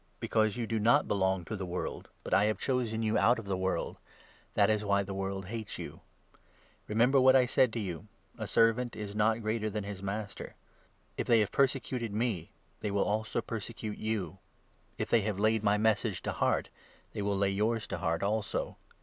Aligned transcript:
Be 0.19 0.27
cause 0.29 0.57
you 0.57 0.65
do 0.65 0.79
not 0.79 1.07
belong 1.07 1.45
to 1.45 1.55
the 1.55 1.63
world, 1.63 2.09
but 2.23 2.33
I 2.33 2.45
have 2.45 2.57
chosen 2.57 3.03
you 3.03 3.19
out 3.19 3.37
of 3.37 3.45
the 3.45 3.55
world— 3.55 3.97
that 4.55 4.67
is 4.67 4.83
why 4.83 5.03
the 5.03 5.13
world 5.13 5.45
hates 5.45 5.77
you. 5.77 5.99
Remember 6.87 7.17
20 7.19 7.23
what 7.23 7.35
I 7.35 7.45
said 7.45 7.71
to 7.73 7.79
3rou 7.79 8.07
—'A 8.39 8.47
servant 8.47 8.95
is 8.95 9.13
not 9.15 9.43
greater 9.43 9.69
than 9.69 9.83
his 9.83 10.01
master.' 10.01 10.55
If 11.17 11.27
they 11.27 11.39
have 11.41 11.51
persecuted 11.51 12.13
me, 12.15 12.49
they 12.79 12.89
will 12.89 13.05
also 13.05 13.43
persecute 13.43 13.99
you; 13.99 14.39
if 14.97 15.07
they 15.07 15.21
have 15.21 15.37
laid 15.39 15.61
my 15.61 15.77
Message 15.77 16.23
to 16.23 16.31
heart, 16.31 16.69
they 17.13 17.21
will 17.21 17.37
lay 17.37 17.51
yours 17.51 17.85
to 17.85 17.99
heart 17.99 18.23
also. 18.23 18.77